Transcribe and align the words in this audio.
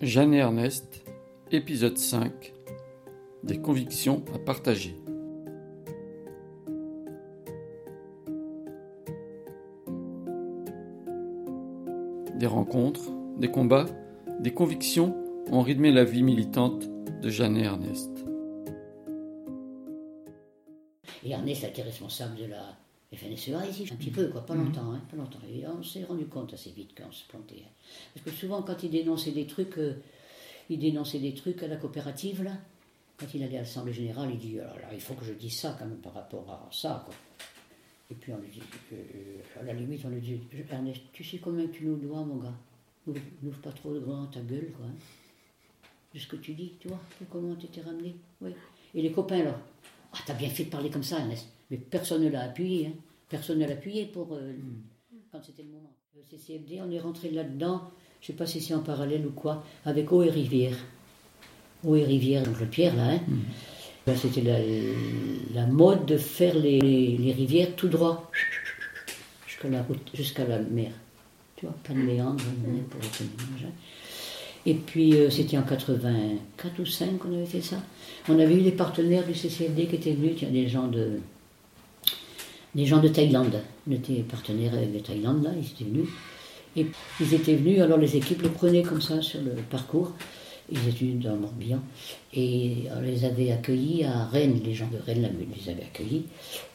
Jeanne 0.00 0.32
et 0.32 0.38
Ernest, 0.38 1.04
épisode 1.52 1.98
5 1.98 2.54
Des 3.42 3.60
convictions 3.60 4.24
à 4.34 4.38
partager. 4.38 4.96
Des 12.34 12.46
rencontres, 12.46 13.10
des 13.36 13.50
combats, 13.50 13.84
des 14.38 14.54
convictions 14.54 15.14
ont 15.50 15.60
rythmé 15.60 15.92
la 15.92 16.04
vie 16.04 16.22
militante 16.22 16.88
de 17.20 17.28
Jeanne 17.28 17.58
et 17.58 17.64
Ernest. 17.64 18.10
Et 21.26 21.32
Ernest 21.32 21.62
a 21.64 21.68
été 21.68 21.82
responsable 21.82 22.36
de 22.36 22.46
la 22.46 22.74
FNSEA 23.12 23.66
ici, 23.68 23.88
un 23.92 23.96
petit 23.96 24.10
peu, 24.10 24.28
quoi, 24.28 24.46
pas 24.46 24.54
longtemps, 24.54 24.92
hein, 24.92 25.00
pas 25.10 25.16
longtemps. 25.16 25.40
Et 25.52 25.66
on 25.66 25.82
s'est 25.82 26.04
rendu 26.04 26.26
compte 26.26 26.54
assez 26.54 26.70
vite 26.70 26.94
qu'on 26.96 27.10
se 27.10 27.24
plantait. 27.26 27.64
hein. 27.66 27.70
Parce 28.14 28.24
que 28.24 28.30
souvent, 28.30 28.62
quand 28.62 28.82
il 28.84 28.90
dénonçait 28.90 29.32
des 29.32 29.46
trucs, 29.46 29.78
euh, 29.78 29.94
il 30.68 30.78
dénonçait 30.78 31.18
des 31.18 31.34
trucs 31.34 31.62
à 31.62 31.66
la 31.68 31.76
coopérative, 31.76 32.42
là. 32.44 32.52
Quand 33.18 33.26
il 33.34 33.42
allait 33.42 33.56
à 33.56 33.60
l'Assemblée 33.60 33.92
Générale, 33.92 34.30
il 34.32 34.38
dit 34.38 34.60
alors 34.60 34.76
là, 34.78 34.88
il 34.94 35.00
faut 35.00 35.14
que 35.14 35.24
je 35.24 35.32
dise 35.32 35.58
ça 35.58 35.76
quand 35.78 35.86
même 35.86 35.98
par 35.98 36.14
rapport 36.14 36.48
à 36.50 36.68
ça, 36.72 37.02
quoi. 37.04 37.14
Et 38.10 38.14
puis 38.14 38.32
on 38.32 38.38
lui 38.38 38.48
dit, 38.48 38.62
euh, 38.92 38.96
à 39.60 39.62
la 39.64 39.72
limite, 39.74 40.00
on 40.04 40.08
lui 40.08 40.20
dit 40.20 40.40
Ernest, 40.70 41.02
tu 41.12 41.22
sais 41.24 41.38
combien 41.38 41.66
tu 41.68 41.84
nous 41.84 41.96
dois, 41.96 42.24
mon 42.24 42.36
gars? 42.36 42.54
N'ouvre 43.06 43.58
pas 43.60 43.72
trop 43.72 43.92
grand 44.00 44.26
ta 44.26 44.40
gueule, 44.40 44.70
quoi. 44.76 44.86
hein. 44.86 44.94
De 46.14 46.18
ce 46.18 46.26
que 46.28 46.36
tu 46.36 46.54
dis, 46.54 46.72
tu 46.80 46.88
vois, 46.88 47.00
comment 47.30 47.54
t'étais 47.56 47.82
ramené. 47.82 48.16
Oui. 48.40 48.50
Et 48.94 49.02
les 49.02 49.12
copains, 49.12 49.40
alors? 49.40 49.58
Ah, 50.12 50.18
t'as 50.26 50.34
bien 50.34 50.48
fait 50.48 50.64
de 50.64 50.70
parler 50.70 50.90
comme 50.90 51.02
ça, 51.04 51.18
Ernest. 51.20 51.48
Mais 51.70 51.76
personne 51.76 52.24
ne 52.24 52.28
l'a 52.30 52.42
appuyé, 52.42 52.86
hein. 52.88 52.92
Personne 53.28 53.58
ne 53.60 53.66
l'a 53.66 53.72
appuyé 53.74 54.06
pour. 54.06 54.34
euh, 54.34 54.52
Quand 55.30 55.40
c'était 55.44 55.62
le 55.62 55.68
moment. 55.70 55.92
Le 56.16 56.22
CCFD, 56.36 56.80
on 56.84 56.90
est 56.90 56.98
rentré 56.98 57.30
là-dedans, 57.30 57.82
je 58.20 58.26
sais 58.28 58.32
pas 58.32 58.44
si 58.46 58.60
c'est 58.60 58.74
en 58.74 58.80
parallèle 58.80 59.24
ou 59.26 59.30
quoi, 59.30 59.64
avec 59.84 60.10
Eau 60.12 60.22
et 60.24 60.30
Rivière. 60.30 60.76
Eau 61.84 61.94
et 61.94 62.04
Rivière, 62.04 62.42
donc 62.42 62.58
le 62.60 62.66
Pierre, 62.66 62.96
là, 62.96 63.12
hein. 63.12 63.20
Ben, 64.06 64.16
C'était 64.16 64.40
la, 64.42 64.58
la 65.54 65.66
mode 65.66 66.06
de 66.06 66.16
faire 66.16 66.54
les, 66.56 66.80
les- 66.80 67.16
les 67.16 67.32
rivières 67.32 67.76
tout 67.76 67.88
droit, 67.88 68.30
jusqu'à 69.46 69.68
la 69.68 69.82
route, 69.82 70.10
jusqu'à 70.14 70.44
la 70.46 70.58
mer. 70.58 70.90
Tu 71.56 71.66
vois, 71.66 71.74
pas 71.86 71.92
de 71.92 71.98
méandre, 71.98 72.42
hein, 72.42 72.72
pour 72.90 73.00
le 73.00 73.06
machin. 73.54 73.70
Et 74.66 74.74
puis, 74.74 75.14
euh, 75.14 75.30
c'était 75.30 75.56
en 75.58 75.62
84 75.62 76.80
ou 76.80 76.86
5 76.86 77.18
qu'on 77.18 77.32
avait 77.34 77.46
fait 77.46 77.60
ça. 77.62 77.76
On 78.28 78.38
avait 78.38 78.56
eu 78.56 78.62
des 78.62 78.72
partenaires 78.72 79.26
du 79.26 79.34
CCFD 79.34 79.86
qui 79.86 79.96
étaient 79.96 80.12
venus, 80.12 80.34
tiens, 80.38 80.50
des 80.50 80.66
gens 80.68 80.88
de, 80.88 81.20
des 82.74 82.86
gens 82.86 83.00
de 83.00 83.08
Thaïlande. 83.08 83.60
On 83.90 84.22
partenaires 84.28 84.74
avec 84.74 84.92
les 84.92 85.00
Thaïlande, 85.00 85.48
ils 85.56 85.66
étaient 85.66 85.90
venus. 85.90 86.08
Et 86.76 86.86
ils 87.20 87.34
étaient 87.34 87.56
venus, 87.56 87.80
alors 87.80 87.98
les 87.98 88.16
équipes 88.16 88.42
les 88.42 88.48
prenaient 88.48 88.82
comme 88.82 89.00
ça 89.00 89.20
sur 89.20 89.40
le 89.40 89.52
parcours. 89.70 90.12
Ils 90.72 90.88
étaient 90.88 91.06
dans 91.20 91.32
le 91.34 91.40
Morbihan. 91.40 91.80
Et 92.32 92.84
on 92.96 93.00
les 93.00 93.24
avait 93.24 93.50
accueillis 93.50 94.04
à 94.04 94.26
Rennes, 94.26 94.60
les 94.64 94.72
gens 94.72 94.86
de 94.86 94.98
Rennes, 95.04 95.28
les 95.56 95.72
avaient 95.72 95.82
accueillis. 95.82 96.26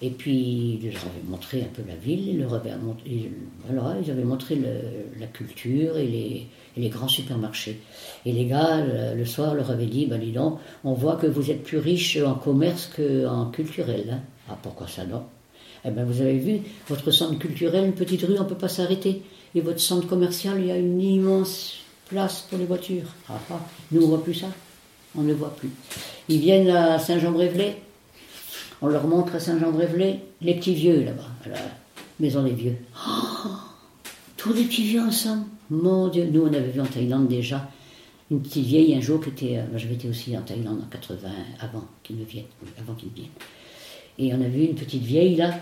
Et 0.02 0.10
puis, 0.10 0.80
ils 0.84 0.92
leur 0.92 1.02
avaient 1.04 1.24
montré 1.30 1.62
un 1.62 1.74
peu 1.74 1.82
la 1.88 1.96
ville, 1.96 2.28
ils 2.28 2.40
leur 2.40 2.54
avaient 2.56 2.76
montré, 2.76 3.32
voilà, 3.66 3.96
ils 4.04 4.12
avaient 4.12 4.26
montré 4.26 4.56
le- 4.56 5.18
la 5.18 5.28
culture 5.28 5.98
et 5.98 6.08
les, 6.08 6.90
grands 6.90 7.08
supermarchés. 7.08 7.80
Et 8.26 8.34
les 8.34 8.46
gars, 8.48 8.84
le, 8.84 9.18
le 9.18 9.26
soir, 9.26 9.56
leur 9.56 9.72
avaient 9.72 9.86
dit, 9.86 10.08
ben 10.08 10.20
dis 10.20 10.34
donc, 10.34 10.60
on 10.84 10.92
voit 10.94 11.16
que 11.16 11.28
vous 11.28 11.50
êtes 11.50 11.64
plus 11.64 11.78
riches 11.78 12.18
en 12.18 12.36
commerce 12.36 12.90
qu'en 12.98 13.46
culturel. 13.46 14.10
hein. 14.12 14.20
Ah, 14.50 14.58
pourquoi 14.62 14.90
ça 14.90 15.06
non? 15.06 15.24
Eh 15.86 15.92
ben, 15.92 16.04
vous 16.06 16.22
avez 16.22 16.38
vu, 16.38 16.62
votre 16.88 17.12
centre 17.12 17.38
culturel, 17.38 17.86
une 17.86 17.94
petite 17.94 18.22
rue, 18.24 18.38
on 18.40 18.44
ne 18.44 18.50
peut 18.50 18.56
pas 18.56 18.68
s'arrêter. 18.70 19.22
Et 19.54 19.62
votre 19.62 19.80
centre 19.80 20.08
commercial, 20.08 20.60
il 20.60 20.68
y 20.68 20.72
a 20.72 20.78
une 20.78 21.00
immense 21.02 21.78
place 22.10 22.46
pour 22.50 22.58
les 22.58 22.66
voitures. 22.66 23.08
Ah, 23.30 23.40
ah. 23.52 23.60
Nous, 23.92 24.02
on 24.02 24.06
ne 24.06 24.10
voit 24.10 24.24
plus 24.24 24.34
ça. 24.34 24.48
On 25.18 25.22
ne 25.22 25.30
le 25.30 25.34
voit 25.36 25.56
plus. 25.56 25.70
Ils 26.28 26.40
viennent 26.40 26.70
à 26.70 27.00
Saint-Jean-Brévelay. 27.00 27.78
On 28.82 28.88
leur 28.88 29.08
montre 29.08 29.36
à 29.36 29.40
Saint-Jean-Brévelay 29.40 30.20
les 30.42 30.56
petits 30.56 30.74
vieux 30.76 31.04
là-bas, 31.04 31.28
à 31.46 31.50
la 31.50 31.60
maison 32.20 32.44
des 32.44 32.52
vieux. 32.52 32.76
Oh, 33.08 33.50
tous 34.38 34.52
les 34.54 34.64
petits 34.66 34.84
vieux 34.84 35.02
ensemble. 35.02 35.46
Mon 35.70 36.10
Dieu, 36.10 36.28
nous, 36.32 36.42
on 36.44 36.48
avait 36.54 36.70
vu 36.70 36.82
en 36.82 36.86
Thaïlande 36.86 37.28
déjà 37.28 37.70
une 38.32 38.42
petite 38.42 38.66
vieille 38.66 38.94
un 38.96 39.02
jour 39.02 39.22
qui 39.22 39.30
était. 39.30 39.58
euh, 39.58 39.78
J'avais 39.78 39.94
été 39.96 40.10
aussi 40.10 40.36
en 40.38 40.42
Thaïlande 40.42 40.82
en 40.84 40.90
80, 40.90 41.18
avant 41.60 41.86
qu'ils 42.04 42.18
ne 42.18 42.26
viennent. 42.26 42.46
avant 42.80 42.94
qu'ils 42.96 43.10
ne 43.10 43.16
viennent. 43.16 43.30
Et 44.18 44.34
on 44.34 44.42
a 44.42 44.48
vu 44.48 44.66
une 44.66 44.76
petite 44.76 45.04
vieille 45.04 45.36
là, 45.36 45.54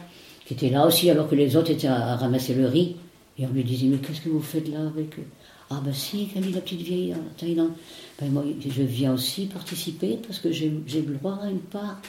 qui 0.46 0.54
était 0.54 0.70
là 0.70 0.86
aussi 0.86 1.10
alors 1.10 1.28
que 1.28 1.36
les 1.36 1.56
autres 1.56 1.72
étaient 1.72 1.88
à, 1.88 2.16
ramasser 2.16 2.54
le 2.54 2.68
riz. 2.68 2.96
Et 3.38 3.46
on 3.46 3.50
lui 3.50 3.64
disait, 3.64 3.88
mais 3.88 3.98
qu'est-ce 3.98 4.22
que 4.22 4.30
vous 4.30 4.42
faites 4.42 4.68
là 4.68 4.80
avec 4.86 5.18
eux 5.18 5.26
Ah 5.70 5.82
ben 5.84 5.94
si, 5.94 6.30
dit 6.36 6.52
la 6.52 6.62
petite 6.62 6.82
vieille 6.82 7.14
en 7.16 7.38
Thaïlande. 7.38 7.72
Ben 8.20 8.30
moi, 8.30 8.44
je 8.60 8.84
viens 8.84 9.14
aussi 9.14 9.48
participer 9.48 10.20
parce 10.26 10.40
que 10.40 10.52
j'ai 10.52 10.70
le 10.70 11.16
droit 11.16 11.40
à 11.42 11.50
une 11.50 11.60
part 11.60 12.00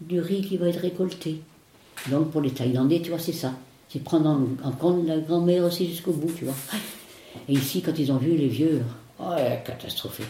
du 0.00 0.20
riz 0.20 0.42
qui 0.42 0.56
va 0.58 0.68
être 0.68 0.80
récolté. 0.80 1.40
Donc 2.10 2.30
pour 2.30 2.42
les 2.42 2.50
Thaïlandais, 2.50 3.00
tu 3.00 3.10
vois, 3.10 3.18
c'est 3.18 3.32
ça. 3.32 3.54
C'est 3.88 4.02
prendre 4.02 4.38
en, 4.64 4.72
compte 4.72 5.06
la 5.06 5.18
grand-mère 5.18 5.64
aussi 5.64 5.88
jusqu'au 5.88 6.12
bout, 6.12 6.32
tu 6.36 6.44
vois. 6.44 6.54
Et 7.48 7.52
ici, 7.52 7.80
quand 7.80 7.98
ils 7.98 8.10
ont 8.12 8.16
vu 8.16 8.36
les 8.36 8.48
vieux, 8.48 8.82
oh, 9.20 9.34
catastrophé. 9.64 10.24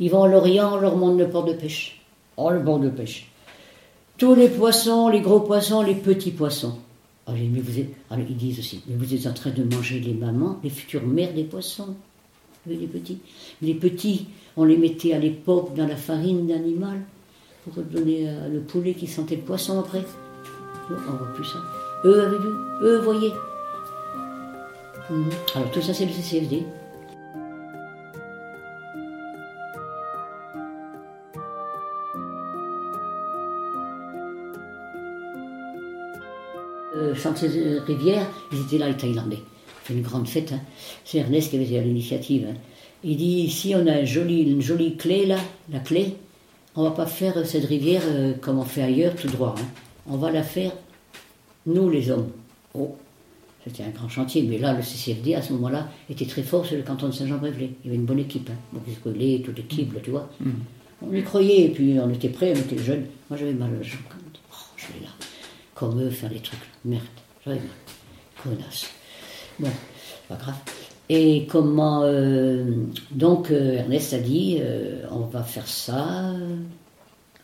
Ils 0.00 0.10
vont 0.10 0.24
à 0.24 0.28
l'Orient, 0.28 0.74
on 0.74 0.80
leur 0.80 0.96
montre 0.96 1.18
le 1.18 1.28
port 1.28 1.44
de 1.44 1.52
pêche. 1.52 2.00
Oh, 2.36 2.50
le 2.50 2.64
port 2.64 2.78
de 2.78 2.88
pêche. 2.88 3.29
Tous 4.20 4.34
les 4.34 4.50
poissons, 4.50 5.08
les 5.08 5.22
gros 5.22 5.40
poissons, 5.40 5.80
les 5.80 5.94
petits 5.94 6.30
poissons. 6.30 6.76
Ah, 7.26 7.32
j'ai 7.34 7.44
dit, 7.44 7.48
mais 7.48 7.60
vous 7.60 7.78
êtes, 7.78 7.88
alors, 8.10 8.26
ils 8.28 8.36
disent 8.36 8.58
aussi, 8.58 8.82
mais 8.86 8.94
vous 8.94 9.14
êtes 9.14 9.26
en 9.26 9.32
train 9.32 9.48
de 9.48 9.64
manger 9.74 9.98
les 9.98 10.12
mamans, 10.12 10.60
les 10.62 10.68
futures 10.68 11.06
mères 11.06 11.32
des 11.32 11.44
poissons. 11.44 11.94
Les 12.66 12.86
petits. 12.86 13.18
Les 13.62 13.72
petits, 13.72 14.26
on 14.58 14.64
les 14.64 14.76
mettait 14.76 15.14
à 15.14 15.18
l'époque 15.18 15.74
dans 15.74 15.86
la 15.86 15.96
farine 15.96 16.46
d'animal 16.46 17.00
pour 17.64 17.82
donner 17.82 18.28
euh, 18.28 18.50
le 18.50 18.60
poulet 18.60 18.92
qui 18.92 19.06
sentait 19.06 19.36
le 19.36 19.42
poisson 19.42 19.80
après. 19.80 20.04
On 20.90 21.16
voit 21.16 21.32
plus 21.34 21.46
ça. 21.46 21.60
Eux 22.04 22.20
avaient 22.20 22.36
vu, 22.36 22.50
eux 22.82 22.98
voyaient. 22.98 23.32
Mhm. 25.08 25.30
Alors 25.54 25.70
tout 25.70 25.80
ça 25.80 25.94
c'est 25.94 26.04
le 26.04 26.12
CCFD. 26.12 26.64
Euh, 37.20 37.22
Chantier-Rivière, 37.22 38.26
ils 38.52 38.60
étaient 38.62 38.78
là 38.78 38.88
les 38.88 38.96
Thaïlandais. 38.96 39.38
C'est 39.86 39.94
une 39.94 40.02
grande 40.02 40.28
fête. 40.28 40.52
hein. 40.52 40.60
C'est 41.04 41.18
Ernest 41.18 41.50
qui 41.50 41.56
avait 41.56 41.78
à 41.78 41.82
l'initiative. 41.82 42.46
hein. 42.50 42.54
Il 43.02 43.16
dit 43.16 43.24
ici 43.42 43.74
on 43.76 43.86
a 43.86 43.92
un 43.92 44.04
joli- 44.04 44.42
une 44.42 44.60
jolie 44.60 44.96
clé 44.96 45.26
là, 45.26 45.36
la 45.72 45.78
clé. 45.80 46.16
On 46.76 46.84
va 46.84 46.90
pas 46.90 47.06
faire 47.06 47.46
cette 47.46 47.64
rivière 47.64 48.02
euh, 48.06 48.34
comme 48.40 48.58
on 48.58 48.64
fait 48.64 48.82
ailleurs 48.82 49.14
tout 49.16 49.28
droit. 49.28 49.54
hein. 49.58 49.64
On 50.08 50.16
va 50.16 50.30
la 50.30 50.42
faire 50.42 50.72
nous 51.66 51.88
les 51.90 52.10
hommes. 52.10 52.28
Oh, 52.74 52.96
c'était 53.66 53.82
un 53.84 53.88
grand 53.90 54.08
chantier, 54.08 54.42
mais 54.42 54.58
là 54.58 54.72
le 54.74 54.82
CCFD 54.82 55.34
à 55.34 55.42
ce 55.42 55.52
moment-là 55.54 55.88
était 56.10 56.26
très 56.26 56.42
fort 56.42 56.64
sur 56.66 56.76
le 56.76 56.82
canton 56.82 57.08
de 57.08 57.12
Saint-Jean-Brévelay. 57.12 57.70
Il 57.84 57.86
y 57.86 57.88
avait 57.90 57.96
une 57.96 58.06
bonne 58.06 58.18
équipe, 58.18 58.48
hein. 58.50 58.56
Maurice 58.72 58.98
Collet, 59.02 59.42
toute 59.44 59.56
l'équipe, 59.56 59.92
là, 59.94 60.00
tu 60.02 60.10
vois. 60.10 60.28
On 61.02 61.14
y 61.14 61.22
croyait, 61.22 61.62
et 61.66 61.68
puis 61.70 61.96
on 61.98 62.10
était 62.10 62.28
prêts, 62.28 62.52
on 62.54 62.58
était 62.60 62.78
jeunes. 62.82 63.06
Moi 63.30 63.38
j'avais 63.38 63.54
mal 63.54 63.70
aux 63.70 63.82
jambes. 63.82 64.00
Oh, 64.52 64.54
je 64.76 64.86
vais 64.88 65.04
là, 65.04 65.10
comme 65.80 66.00
eux, 66.02 66.10
faire 66.10 66.30
les 66.30 66.40
trucs. 66.40 66.60
Merde, 66.84 67.02
mal. 67.46 67.58
Connasse. 68.42 68.90
Bon, 69.58 69.70
pas 70.28 70.36
grave. 70.36 70.56
Et 71.08 71.46
comment. 71.46 72.02
euh, 72.04 72.64
donc 73.10 73.50
euh, 73.50 73.78
Ernest 73.78 74.12
a 74.12 74.18
dit 74.20 74.58
euh, 74.60 75.06
on 75.10 75.20
va 75.20 75.42
faire 75.42 75.66
ça 75.66 76.34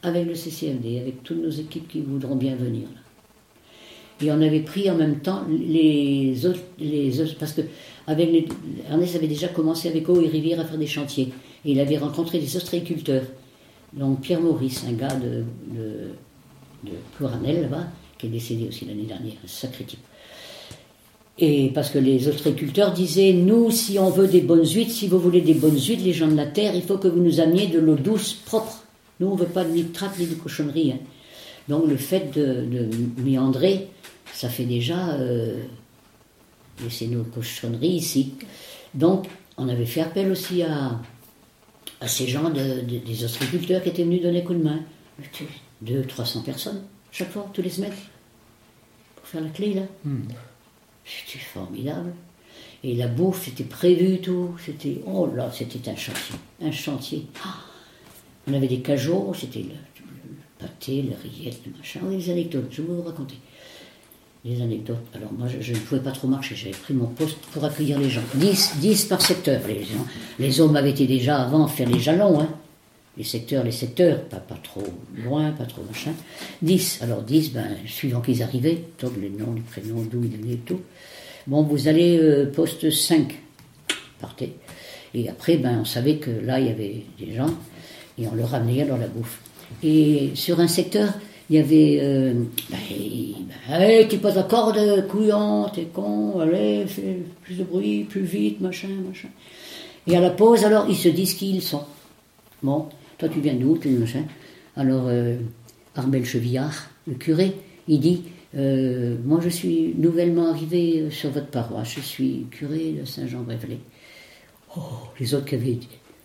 avec 0.03 0.27
le 0.27 0.35
CCFD, 0.35 1.01
avec 1.01 1.23
toutes 1.25 1.43
nos 1.43 1.51
équipes 1.51 1.89
qui 1.89 2.01
voudront 2.03 2.37
bien 2.37 2.55
venir. 2.55 2.83
là. 2.95 3.01
Et 4.27 4.31
on 4.31 4.41
avait 4.41 4.61
pris 4.61 4.91
en 4.91 4.95
même 4.97 5.19
temps 5.21 5.43
les 5.49 6.47
autres, 6.47 6.61
les 6.79 7.21
autres 7.21 7.37
parce 7.39 7.53
que 7.53 7.63
avec 8.07 8.49
Ernest 8.89 9.17
avait 9.17 9.27
déjà 9.29 9.49
commencé 9.49 9.89
avec 9.89 10.09
Eau 10.09 10.21
et 10.21 10.28
Rivière 10.28 10.60
à 10.60 10.65
faire 10.65 10.78
des 10.78 10.87
chantiers. 10.87 11.33
Et 11.65 11.72
il 11.72 11.81
avait 11.81 11.99
rencontré 11.99 12.39
des 12.39 12.57
ostréiculteurs. 12.57 13.25
Donc 13.95 14.21
Pierre 14.21 14.41
Maurice, 14.43 14.84
un 14.89 14.93
gars 14.93 15.15
de, 15.15 15.43
de, 15.75 16.10
de 16.84 16.93
Plouranel 17.16 17.63
là-bas, 17.63 17.87
qui 18.18 18.27
est 18.27 18.30
décédé 18.30 18.66
aussi 18.68 18.84
l'année 18.84 19.04
dernière, 19.04 19.34
un 19.45 19.48
sacré 19.48 19.84
type. 19.84 20.01
Et 21.39 21.71
parce 21.74 21.91
que 21.91 21.98
les 21.98 22.28
ostréiculteurs 22.28 22.92
disaient, 22.95 23.33
nous, 23.34 23.71
si 23.71 23.98
on 23.98 24.09
veut 24.09 24.27
des 24.27 24.41
bonnes 24.41 24.66
huîtres, 24.66 24.92
si 24.92 25.07
vous 25.07 25.18
voulez 25.18 25.42
des 25.42 25.53
bonnes 25.54 25.78
huîtres, 25.78 26.03
les 26.04 26.15
gens 26.15 26.28
de 26.28 26.34
la 26.36 26.47
terre, 26.47 26.74
il 26.74 26.83
faut 26.83 26.97
que 26.97 27.09
vous 27.09 27.21
nous 27.21 27.41
ameniez 27.41 27.66
de 27.66 27.78
l'eau 27.78 27.97
douce, 27.97 28.33
propre. 28.47 28.84
Nous, 29.21 29.27
on 29.27 29.34
ne 29.34 29.41
veut 29.41 29.47
pas 29.47 29.65
de 29.65 29.71
nitrate 29.71 30.18
ni 30.18 30.27
de 30.27 30.34
cochonnerie. 30.34 30.92
hein. 30.92 30.98
Donc 31.68 31.86
le 31.89 31.97
fait 31.97 32.30
de, 32.34 32.65
de 32.65 32.89
ça 34.33 34.48
fait 34.48 34.65
déjà 34.65 35.15
euh, 35.15 35.57
nos 37.09 37.24
cochonneries 37.24 37.89
ici. 37.97 38.34
Donc 38.95 39.27
on 39.59 39.69
avait 39.69 39.84
fait 39.86 40.01
appel 40.03 40.30
aussi 40.30 40.62
à, 40.62 41.01
ces 42.07 42.28
gens, 42.28 42.51
de- 42.51 42.83
de- 42.83 42.98
des 43.04 43.24
ostréiculteurs 43.24 43.83
qui 43.83 43.89
étaient 43.89 44.04
venus 44.04 44.22
donner 44.22 44.45
coup 44.45 44.54
de 44.54 44.62
main. 44.62 44.80
Deux, 45.83 46.03
300 46.03 46.42
personnes, 46.42 46.83
chaque 47.16 47.33
fois, 47.33 47.48
tous 47.51 47.63
les 47.63 47.71
semaines, 47.71 47.95
pour 49.16 49.27
faire 49.27 49.41
la 49.41 49.48
clé 49.48 49.72
là. 49.72 49.83
C'était 51.03 51.42
formidable. 51.42 52.13
Et 52.84 52.95
la 52.95 53.07
bouffe, 53.07 53.47
c'était 53.47 53.65
prévu 53.65 54.21
tout. 54.21 54.54
C'était, 54.63 55.01
oh 55.07 55.27
là, 55.34 55.51
c'était 55.51 55.91
un 55.91 55.97
chantier. 55.97 56.34
Un 56.63 56.71
chantier. 56.71 57.27
Ah. 57.42 57.54
on 58.47 58.53
avait 58.53 58.68
des 58.68 58.80
cajots, 58.80 59.33
c'était 59.34 59.60
le, 59.60 59.74
pâté, 60.59 61.03
les 61.03 61.15
rillettes, 61.15 61.60
le 61.65 61.72
machin. 61.78 62.01
Oui, 62.03 62.18
les 62.18 62.30
anecdotes, 62.30 62.68
je 62.71 62.83
vais 62.83 62.89
vous 62.89 63.03
raconter. 63.03 63.36
Les 64.45 64.60
anecdotes. 64.60 64.98
Alors 65.15 65.33
moi, 65.33 65.48
je, 65.48 65.72
ne 65.72 65.78
pouvais 65.78 66.03
pas 66.03 66.12
trop 66.12 66.28
marcher. 66.28 66.54
J'avais 66.54 66.77
pris 66.77 66.92
mon 66.92 67.07
poste 67.07 67.39
pour 67.51 67.65
accueillir 67.65 67.98
les 67.98 68.10
gens. 68.10 68.21
10, 68.34 68.77
10 68.80 69.04
par 69.07 69.22
secteur. 69.22 69.62
Les, 69.66 69.86
les 70.39 70.60
hommes 70.60 70.77
avaient 70.77 70.91
été 70.91 71.07
déjà 71.07 71.41
avant 71.41 71.66
faire 71.66 71.89
les 71.89 71.98
jalons. 71.98 72.41
Hein. 72.41 72.48
Les 73.16 73.24
secteurs, 73.24 73.65
les 73.65 73.72
secteurs, 73.72 74.22
pas, 74.24 74.36
pas 74.36 74.59
trop 74.63 74.84
loin, 75.16 75.51
pas 75.53 75.65
trop 75.65 75.83
machin. 75.83 76.13
10. 76.63 77.01
Alors 77.03 77.22
10, 77.22 77.53
ben, 77.53 77.68
suivant 77.86 78.21
qu'ils 78.21 78.42
arrivaient, 78.42 78.83
tous 78.98 79.13
les 79.18 79.30
noms, 79.30 79.54
les 79.54 79.63
prénoms, 79.63 80.03
d'où 80.03 80.22
ils 80.24 80.36
venaient, 80.36 80.57
tout. 80.57 80.80
Bon, 81.47 81.63
vous 81.63 81.89
allez 81.89 82.18
euh, 82.18 82.51
poste 82.53 82.91
5. 82.91 83.34
Partez. 84.21 84.53
Et 85.15 85.28
après, 85.28 85.57
ben, 85.57 85.78
on 85.80 85.84
savait 85.84 86.16
que 86.16 86.30
là, 86.30 86.60
il 86.60 86.66
y 86.66 86.71
avait 86.71 87.04
des 87.18 87.34
gens, 87.34 87.54
et 88.18 88.27
on 88.28 88.34
leur 88.34 88.51
ramenait 88.51 88.84
dans 88.84 88.98
la 88.98 89.09
bouffe. 89.09 89.41
Et 89.83 90.33
sur 90.34 90.60
un 90.60 90.69
secteur, 90.69 91.09
il 91.48 91.57
y 91.57 91.59
avait. 91.59 91.98
Euh, 92.03 92.34
ben, 92.71 92.78
ben 93.69 94.09
tu 94.09 94.19
pas 94.19 94.33
d'accord 94.33 94.72
de 94.72 95.01
couillon, 95.03 95.69
t'es 95.72 95.84
con, 95.84 96.41
allez, 96.41 96.84
fais 96.86 97.19
plus 97.42 97.57
de 97.57 97.65
bruit, 97.65 98.04
plus 98.04 98.22
vite, 98.22 98.60
machin, 98.60 98.89
machin. 99.09 99.28
Et 100.07 100.16
à 100.16 100.21
la 100.21 100.30
pause, 100.30 100.65
alors, 100.65 100.86
ils 100.89 100.97
se 100.97 101.09
disent 101.09 101.34
qui 101.34 101.51
ils 101.51 101.62
sont. 101.62 101.84
Bon, 102.62 102.89
toi, 103.18 103.28
tu 103.28 103.41
viens 103.41 103.54
d'où, 103.54 103.78
machin 103.98 104.24
Alors, 104.77 105.07
euh, 105.09 105.36
Armel 105.95 106.24
Chevillard, 106.24 106.89
le 107.07 107.15
curé, 107.15 107.54
il 107.89 108.01
dit 108.01 108.24
euh, 108.57 109.16
Moi, 109.24 109.41
je 109.42 109.48
suis 109.48 109.95
nouvellement 109.97 110.51
arrivé 110.51 111.10
sur 111.10 111.30
votre 111.30 111.48
paroisse, 111.48 111.95
je 111.97 112.01
suis 112.01 112.47
curé 112.51 112.92
de 112.92 113.04
Saint-Jean-Brévelay. 113.04 113.78
Oh, 114.77 114.80
les 115.18 115.34
autres 115.34 115.47
qui 115.47 115.54
avaient 115.54 115.78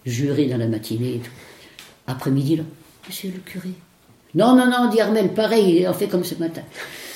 juré 0.06 0.48
dans 0.48 0.58
la 0.58 0.68
matinée 0.68 1.16
et 1.16 1.20
tout. 1.20 1.32
Après-midi, 2.08 2.58
là, 2.58 2.64
monsieur 3.08 3.32
le 3.32 3.40
curé. 3.40 3.70
Non, 4.34 4.56
non, 4.56 4.70
non, 4.70 4.90
dit 4.90 5.00
Armel, 5.00 5.34
pareil, 5.34 5.86
on 5.88 5.94
fait 5.94 6.08
comme 6.08 6.24
ce 6.24 6.36
matin. 6.36 6.64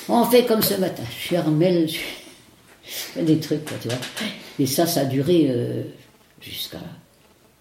On 0.08 0.24
fait 0.24 0.44
comme 0.44 0.62
ce 0.62 0.74
matin. 0.74 1.02
Je 1.10 1.26
suis 1.26 1.36
Armel, 1.36 1.88
je 1.88 1.98
des 3.20 3.38
trucs, 3.38 3.64
quoi, 3.64 3.76
tu 3.80 3.88
vois. 3.88 3.98
Et 4.58 4.66
ça, 4.66 4.86
ça 4.86 5.00
a 5.00 5.04
duré 5.04 5.46
euh, 5.50 5.82
jusqu'à 6.40 6.78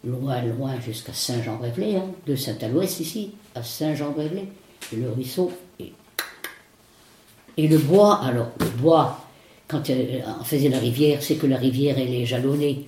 loin, 0.05 0.41
loin, 0.41 0.79
jusqu'à 0.79 1.13
Saint-Jean-Brévelay, 1.13 1.95
hein, 1.95 2.05
de 2.25 2.35
Saint-Aloès 2.35 2.99
ici, 2.99 3.31
à 3.55 3.63
Saint-Jean-Brévelay. 3.63 4.47
Et 4.93 4.95
le 4.97 5.09
ruisseau. 5.09 5.51
Et... 5.79 5.91
et 7.57 7.67
le 7.67 7.77
bois, 7.77 8.21
alors, 8.23 8.51
le 8.59 8.69
bois, 8.81 9.25
quand 9.67 9.89
euh, 9.89 10.19
on 10.39 10.43
faisait 10.43 10.69
la 10.69 10.79
rivière, 10.79 11.23
c'est 11.23 11.35
que 11.35 11.47
la 11.47 11.57
rivière, 11.57 11.97
elle 11.97 12.13
est 12.13 12.25
jalonnée. 12.25 12.85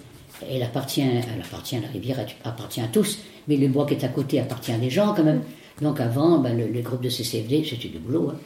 Elle 0.50 0.62
appartient, 0.62 1.02
elle 1.02 1.42
appartient, 1.44 1.80
la 1.80 1.88
rivière 1.88 2.24
appartient 2.44 2.81
à 2.81 2.88
tous 2.88 3.18
mais 3.48 3.58
le 3.58 3.68
bois 3.68 3.86
qui 3.86 3.94
est 3.94 4.04
à 4.04 4.10
côté 4.10 4.40
appartient 4.40 4.72
à 4.72 4.78
des 4.78 4.90
gens 4.90 5.14
quand 5.14 5.24
même. 5.24 5.42
Donc 5.81 6.00
avant, 6.00 6.40
ben, 6.40 6.58
le, 6.58 6.66
les 6.68 6.81
groupes 6.81 7.02
de 7.02 7.10
CCFD, 7.10 7.64
c'était 7.64 7.90
du 7.90 8.00
boulot. 8.00 8.31
Hein. 8.31 8.40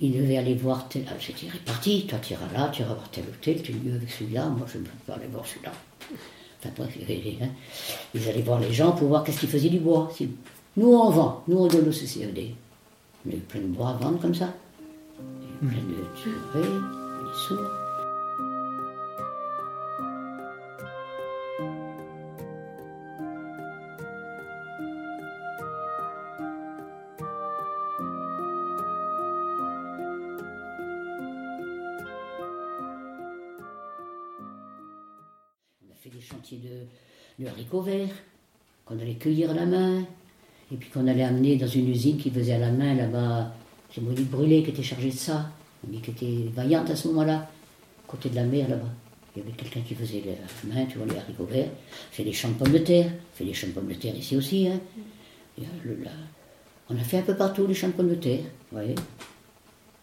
Ils 0.00 0.12
devaient 0.12 0.38
aller 0.38 0.54
voir 0.54 0.88
tel. 0.88 1.04
C'était 1.20 1.46
ah, 1.48 1.52
réparti. 1.52 2.06
Toi, 2.06 2.18
tu 2.22 2.32
iras 2.32 2.46
là, 2.52 2.70
tu 2.72 2.82
iras 2.82 2.94
voir 2.94 3.10
tel 3.10 3.24
hôtel, 3.24 3.62
tu 3.62 3.72
es 3.72 3.74
mieux 3.74 3.94
avec 3.94 4.10
celui-là. 4.10 4.48
Moi, 4.48 4.66
je 4.72 4.78
ne 4.78 4.84
peux 4.84 4.90
pas 5.06 5.14
aller 5.14 5.26
voir 5.30 5.44
celui-là. 5.46 5.72
Enfin, 6.60 6.70
bref, 6.76 6.96
hein. 7.40 7.46
ils 8.14 8.28
allaient 8.28 8.42
voir 8.42 8.58
les 8.58 8.72
gens 8.72 8.92
pour 8.92 9.08
voir 9.08 9.22
qu'est-ce 9.22 9.40
qu'ils 9.40 9.48
faisaient 9.48 9.68
du 9.68 9.78
bois. 9.78 10.10
Nous, 10.76 10.88
on 10.88 11.10
vend. 11.10 11.42
Nous, 11.46 11.56
on 11.56 11.66
donne 11.68 11.88
au 11.88 11.92
CCFD. 11.92 12.54
On 13.26 13.30
a 13.30 13.34
eu 13.34 13.38
plein 13.38 13.60
de 13.60 13.66
bois 13.66 13.90
à 13.90 13.92
vendre 13.94 14.20
comme 14.20 14.34
ça. 14.34 14.52
plein 15.60 15.68
de 15.68 16.20
turés, 16.20 16.62
des 16.62 17.38
sourds. 17.48 17.87
Haricots 37.68 37.80
verts, 37.82 38.14
qu'on 38.84 38.98
allait 38.98 39.14
cueillir 39.14 39.50
à 39.50 39.54
la 39.54 39.66
main, 39.66 40.00
et 40.72 40.76
puis 40.76 40.90
qu'on 40.90 41.06
allait 41.06 41.24
amener 41.24 41.56
dans 41.56 41.66
une 41.66 41.88
usine 41.88 42.16
qui 42.16 42.30
faisait 42.30 42.54
à 42.54 42.58
la 42.58 42.70
main 42.70 42.94
là-bas. 42.94 43.52
C'est 43.94 44.00
Monique 44.00 44.30
Brûlé 44.30 44.62
qui 44.62 44.70
était 44.70 44.82
chargée 44.82 45.10
de 45.10 45.16
ça, 45.16 45.50
Monique 45.86 46.08
était 46.08 46.48
vaillante 46.54 46.90
à 46.90 46.96
ce 46.96 47.08
moment-là, 47.08 47.48
côté 48.06 48.28
de 48.28 48.36
la 48.36 48.44
mer 48.44 48.68
là-bas. 48.68 48.90
Il 49.36 49.42
y 49.42 49.46
avait 49.46 49.56
quelqu'un 49.56 49.80
qui 49.80 49.94
faisait 49.94 50.22
la 50.26 50.74
main, 50.74 50.86
tu 50.86 50.98
vois, 50.98 51.06
les 51.06 51.16
haricots 51.16 51.44
verts. 51.44 51.68
Fait 52.10 52.24
des 52.24 52.32
champs 52.32 52.48
de 52.48 52.54
pommes 52.54 52.72
de 52.72 52.78
terre, 52.78 53.10
fait 53.34 53.44
des 53.44 53.54
champs 53.54 53.68
de 53.68 53.72
pommes 53.72 53.88
de 53.88 53.94
terre 53.94 54.16
ici 54.16 54.36
aussi. 54.36 54.68
Hein. 54.68 54.80
on 56.90 56.96
a 56.96 57.00
fait 57.00 57.18
un 57.18 57.22
peu 57.22 57.36
partout 57.36 57.66
les 57.66 57.74
champs 57.74 57.88
de 57.88 57.92
pommes 57.92 58.10
de 58.10 58.14
terre, 58.16 58.40
vous 58.72 58.78
voyez. 58.78 58.94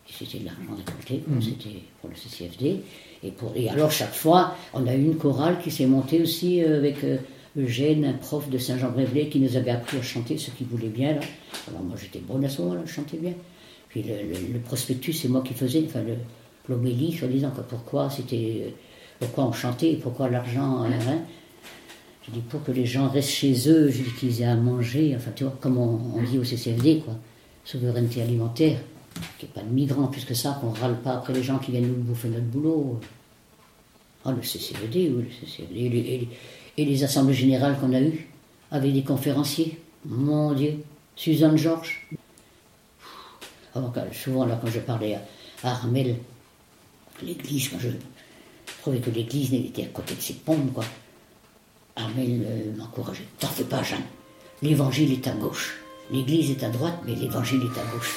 C'était 0.07 0.37
de 0.37 0.45
l'argent 0.45 0.75
récolté, 0.77 1.23
mmh. 1.27 1.41
c'était 1.41 1.81
pour 1.99 2.09
le 2.09 2.15
CCFD. 2.15 2.81
Et, 3.23 3.31
pour, 3.31 3.51
et 3.55 3.69
alors, 3.69 3.91
chaque 3.91 4.13
fois, 4.13 4.55
on 4.73 4.85
a 4.87 4.93
eu 4.93 5.03
une 5.03 5.17
chorale 5.17 5.57
qui 5.61 5.71
s'est 5.71 5.87
montée 5.87 6.21
aussi 6.21 6.63
euh, 6.63 6.77
avec 6.77 7.03
euh, 7.03 7.17
Eugène, 7.57 8.05
un 8.05 8.13
prof 8.13 8.49
de 8.49 8.57
Saint-Jean-Brévelay, 8.57 9.29
qui 9.29 9.39
nous 9.39 9.55
avait 9.55 9.71
appris 9.71 9.97
à 9.97 10.01
chanter 10.01 10.37
ce 10.37 10.51
qu'il 10.51 10.67
voulait 10.67 10.89
bien. 10.89 11.17
Alors, 11.67 11.81
moi, 11.81 11.95
j'étais 12.01 12.19
bonne 12.19 12.43
à 12.43 12.49
ce 12.49 12.61
moment-là, 12.61 12.81
je 12.85 12.91
chantais 12.91 13.17
bien. 13.17 13.33
Puis 13.89 14.03
le, 14.03 14.59
prospectus, 14.59 15.13
c'est 15.13 15.29
moi 15.29 15.41
qui 15.41 15.53
faisais, 15.53 15.83
enfin, 15.85 16.01
l'homélie, 16.67 17.13
soi-disant, 17.13 17.51
pourquoi 17.69 18.09
c'était. 18.09 18.63
Euh, 18.65 18.69
pourquoi 19.19 19.45
on 19.45 19.53
chantait 19.53 19.93
et 19.93 19.95
pourquoi 19.95 20.29
l'argent. 20.29 20.83
Hein, 20.83 20.89
hein. 21.07 21.19
Je 22.27 22.31
dis 22.31 22.41
pour 22.41 22.63
que 22.63 22.71
les 22.71 22.85
gens 22.85 23.07
restent 23.07 23.29
chez 23.29 23.69
eux, 23.69 23.91
qu'ils 24.19 24.41
aient 24.41 24.45
à 24.45 24.55
manger, 24.55 25.13
enfin, 25.15 25.31
tu 25.33 25.43
vois, 25.43 25.55
comme 25.61 25.77
on, 25.77 26.21
dit 26.23 26.37
au 26.37 26.43
CCFD, 26.43 26.99
quoi. 26.99 27.15
Souveraineté 27.63 28.21
alimentaire 28.21 28.77
qu'il 29.37 29.47
n'y 29.47 29.51
ait 29.51 29.55
pas 29.55 29.61
de 29.61 29.73
migrants 29.73 30.07
plus 30.07 30.25
que 30.25 30.33
ça, 30.33 30.57
qu'on 30.59 30.71
râle 30.71 30.99
pas 31.01 31.13
après 31.13 31.33
les 31.33 31.43
gens 31.43 31.57
qui 31.57 31.71
viennent 31.71 31.87
nous 31.87 32.03
bouffer 32.03 32.27
notre 32.27 32.45
boulot. 32.45 32.99
Ah, 34.25 34.31
le 34.31 34.41
CCVD, 34.41 35.11
oui, 35.15 35.25
le 35.71 35.75
les, 35.75 36.27
assemblées 37.03 37.33
générales 37.33 37.77
qu'on 37.79 37.93
a 37.93 38.01
eues, 38.01 38.27
avec 38.71 38.93
des 38.93 39.03
conférenciers. 39.03 39.79
Mon 40.05 40.53
Dieu, 40.53 40.83
Suzanne 41.15 41.57
Georges. 41.57 42.07
souvent, 44.13 44.45
là, 44.45 44.59
quand 44.61 44.69
je 44.69 44.79
parlais 44.79 45.15
à, 45.15 45.21
Armel, 45.63 46.17
l'église, 47.23 47.69
quand 47.69 47.79
je 47.79 47.89
trouvais 48.81 48.99
que 48.99 49.09
l'église 49.09 49.53
était 49.53 49.83
à 49.83 49.87
côté 49.87 50.15
de 50.15 50.21
ses 50.21 50.33
pompes, 50.33 50.73
quoi. 50.73 50.85
Armel 51.95 52.43
euh, 52.45 52.77
m'encourageait. 52.77 53.23
T'en 53.39 53.47
fais 53.47 53.63
pas, 53.63 53.81
Jeanne. 53.81 54.03
L'évangile 54.61 55.13
est 55.13 55.27
à 55.27 55.31
gauche. 55.31 55.79
L'église 56.11 56.51
est 56.51 56.63
à 56.63 56.69
droite, 56.69 56.99
mais 57.05 57.15
l'évangile 57.15 57.61
est 57.61 57.79
à 57.79 57.85
gauche. 57.91 58.13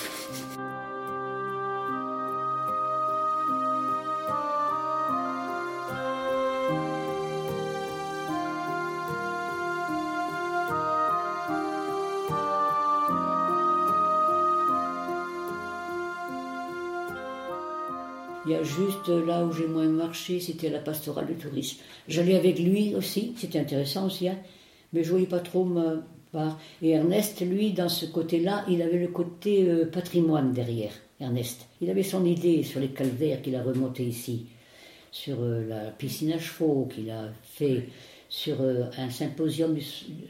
Il 18.49 18.53
y 18.53 18.55
a 18.55 18.63
juste 18.63 19.09
là 19.09 19.45
où 19.45 19.53
j'ai 19.53 19.67
moins 19.67 19.89
marché, 19.89 20.41
c'était 20.41 20.71
la 20.71 20.79
pastorale 20.79 21.27
du 21.27 21.35
tourisme. 21.35 21.81
J'allais 22.09 22.35
avec 22.35 22.59
lui 22.59 22.95
aussi, 22.95 23.35
c'était 23.37 23.59
intéressant 23.59 24.07
aussi, 24.07 24.27
hein, 24.27 24.39
mais 24.95 25.05
je 25.05 25.11
voyais 25.11 25.27
pas 25.27 25.41
trop 25.41 25.65
ma 25.65 25.97
part. 26.33 26.59
Et 26.81 26.93
Ernest, 26.93 27.43
lui, 27.43 27.73
dans 27.73 27.91
ce 27.91 28.07
côté-là, 28.07 28.65
il 28.71 28.81
avait 28.81 28.97
le 28.97 29.09
côté 29.09 29.69
euh, 29.69 29.85
patrimoine 29.85 30.55
derrière, 30.55 30.93
Ernest. 31.21 31.67
Il 31.83 31.91
avait 31.91 32.03
son 32.03 32.25
idée 32.25 32.63
sur 32.63 32.81
les 32.81 32.89
calvaires 32.89 33.43
qu'il 33.43 33.55
a 33.55 33.63
remonté 33.63 34.03
ici, 34.03 34.47
sur 35.11 35.43
euh, 35.43 35.69
la 35.69 35.91
piscine 35.91 36.33
à 36.33 36.39
chevaux 36.39 36.89
qu'il 36.91 37.11
a 37.11 37.29
fait, 37.43 37.91
sur 38.31 38.63
euh, 38.63 38.85
un 38.97 39.11
symposium 39.11 39.77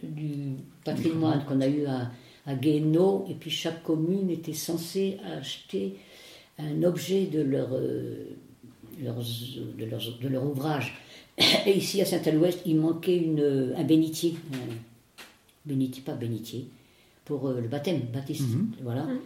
du, 0.03 0.57
patrimoine 0.85 1.45
qu'on 1.45 1.61
a 1.61 1.69
eu 1.69 1.87
à, 1.87 2.11
à 2.47 2.57
Guénaud, 2.57 3.27
et 3.31 3.35
puis 3.35 3.53
chaque 3.53 3.85
commune 3.85 4.29
était 4.29 4.55
censée 4.55 5.19
acheter 5.39 5.99
un 6.59 6.83
objet 6.83 7.27
de 7.27 7.41
leur, 7.41 7.69
euh, 7.73 8.37
de, 8.99 9.85
leur, 9.85 10.01
de 10.21 10.29
leur 10.29 10.45
ouvrage. 10.45 10.95
Et 11.67 11.77
ici, 11.77 12.01
à 12.01 12.05
Saint-Alouest, 12.05 12.61
il 12.67 12.77
manquait 12.77 13.17
une, 13.17 13.75
un 13.77 13.85
bénitier. 13.85 14.35
bénitier, 15.65 16.03
pas 16.03 16.15
bénitier, 16.15 16.67
pour 17.25 17.49
euh, 17.49 17.61
le 17.61 17.69
baptême, 17.69 18.01
baptiste. 18.13 18.49
Mhm. 18.49 18.73
Voilà. 18.83 19.05
Mhm. 19.05 19.19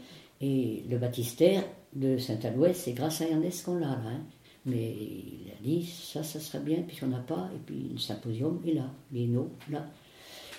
Et 0.42 0.82
le 0.90 0.98
baptistère 0.98 1.64
de 1.94 2.18
Saint-Alouest, 2.18 2.82
c'est 2.84 2.92
grâce 2.92 3.20
à 3.20 3.28
Ernest 3.28 3.64
qu'on 3.64 3.74
l'a 3.74 3.88
là. 3.88 4.02
Hein. 4.06 4.20
Mais 4.64 4.92
il 4.92 5.50
a 5.50 5.62
dit, 5.62 5.86
ça, 5.86 6.22
ça 6.22 6.38
serait 6.38 6.62
bien, 6.62 6.82
puisqu'on 6.82 7.08
n'a 7.08 7.18
pas. 7.18 7.50
Et 7.54 7.58
puis 7.64 7.90
le 7.92 7.98
symposium 7.98 8.60
est 8.66 8.74
là, 8.74 8.90
les 9.12 9.26
noms, 9.26 9.50
là. 9.70 9.86